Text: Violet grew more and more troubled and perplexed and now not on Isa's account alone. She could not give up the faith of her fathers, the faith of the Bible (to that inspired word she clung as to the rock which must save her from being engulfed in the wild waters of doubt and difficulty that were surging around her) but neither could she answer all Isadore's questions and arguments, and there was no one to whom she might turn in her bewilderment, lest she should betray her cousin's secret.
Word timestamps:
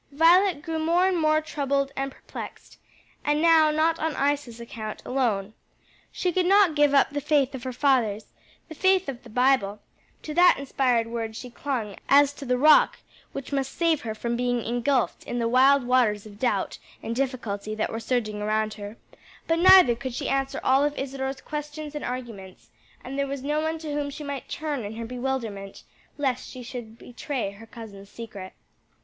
Violet 0.11 0.63
grew 0.63 0.79
more 0.79 1.07
and 1.07 1.15
more 1.15 1.41
troubled 1.41 1.91
and 1.95 2.11
perplexed 2.11 2.79
and 3.23 3.39
now 3.39 3.69
not 3.69 3.99
on 3.99 4.15
Isa's 4.33 4.59
account 4.59 5.03
alone. 5.05 5.53
She 6.11 6.31
could 6.33 6.47
not 6.47 6.73
give 6.73 6.95
up 6.95 7.11
the 7.11 7.21
faith 7.21 7.53
of 7.53 7.61
her 7.65 7.71
fathers, 7.71 8.25
the 8.67 8.73
faith 8.73 9.07
of 9.07 9.21
the 9.21 9.29
Bible 9.29 9.79
(to 10.23 10.33
that 10.33 10.55
inspired 10.57 11.05
word 11.05 11.35
she 11.35 11.51
clung 11.51 11.97
as 12.09 12.33
to 12.33 12.45
the 12.45 12.57
rock 12.57 12.97
which 13.31 13.53
must 13.53 13.75
save 13.77 14.01
her 14.01 14.15
from 14.15 14.35
being 14.35 14.63
engulfed 14.63 15.23
in 15.25 15.37
the 15.37 15.47
wild 15.47 15.83
waters 15.83 16.25
of 16.25 16.39
doubt 16.39 16.79
and 17.03 17.15
difficulty 17.15 17.75
that 17.75 17.91
were 17.91 17.99
surging 17.99 18.41
around 18.41 18.73
her) 18.73 18.97
but 19.45 19.59
neither 19.59 19.93
could 19.95 20.15
she 20.15 20.27
answer 20.27 20.59
all 20.63 20.83
Isadore's 20.83 21.41
questions 21.41 21.93
and 21.93 22.03
arguments, 22.03 22.71
and 23.03 23.19
there 23.19 23.27
was 23.27 23.43
no 23.43 23.61
one 23.61 23.77
to 23.77 23.93
whom 23.93 24.09
she 24.09 24.23
might 24.23 24.49
turn 24.49 24.83
in 24.83 24.95
her 24.95 25.05
bewilderment, 25.05 25.83
lest 26.17 26.49
she 26.49 26.63
should 26.63 26.97
betray 26.97 27.51
her 27.51 27.67
cousin's 27.67 28.09
secret. 28.09 28.53